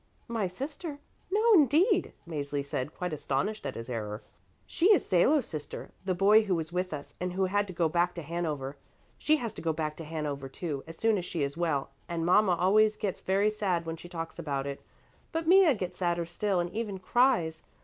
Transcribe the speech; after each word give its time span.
"My 0.27 0.47
sister? 0.47 0.97
No, 1.29 1.53
indeed," 1.53 2.11
Mäzli 2.27 2.65
said, 2.65 2.91
quite 2.91 3.13
astonished 3.13 3.67
at 3.67 3.75
his 3.75 3.87
error. 3.87 4.23
"She 4.65 4.91
is 4.95 5.05
Salo's 5.05 5.45
sister, 5.45 5.91
the 6.05 6.15
boy 6.15 6.41
who 6.41 6.55
was 6.55 6.71
with 6.73 6.91
us 6.91 7.13
and 7.21 7.33
who 7.33 7.45
had 7.45 7.67
to 7.67 7.73
go 7.73 7.87
back 7.87 8.15
to 8.15 8.23
Hanover. 8.23 8.77
She 9.19 9.35
has 9.37 9.53
to 9.53 9.61
go 9.61 9.73
back 9.73 9.95
to 9.97 10.03
Hanover, 10.03 10.49
too, 10.49 10.83
as 10.87 10.97
soon 10.97 11.19
as 11.19 11.25
she 11.25 11.43
is 11.43 11.55
well, 11.55 11.91
and 12.09 12.25
mama 12.25 12.55
always 12.55 12.97
gets 12.97 13.19
very 13.19 13.51
sad 13.51 13.85
when 13.85 13.95
she 13.95 14.09
talks 14.09 14.39
about 14.39 14.65
it. 14.65 14.81
But 15.31 15.45
Mea 15.47 15.75
gets 15.75 15.99
sadder 15.99 16.25
still 16.25 16.59
and 16.59 16.71
even 16.71 16.97
cries. 16.97 17.61